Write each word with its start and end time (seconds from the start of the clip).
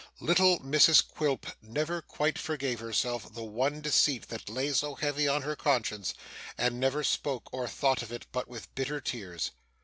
Little 0.19 0.59
Mrs 0.61 1.07
Quilp 1.07 1.45
never 1.61 2.01
quite 2.01 2.39
forgave 2.39 2.79
herself 2.79 3.31
the 3.35 3.43
one 3.43 3.81
deceit 3.81 4.29
that 4.29 4.49
lay 4.49 4.73
so 4.73 4.95
heavy 4.95 5.27
on 5.27 5.43
her 5.43 5.55
conscience, 5.55 6.15
and 6.57 6.79
never 6.79 7.03
spoke 7.03 7.53
or 7.53 7.67
thought 7.67 8.01
of 8.01 8.11
it 8.11 8.25
but 8.31 8.47
with 8.47 8.73
bitter 8.73 8.99
tears. 8.99 9.51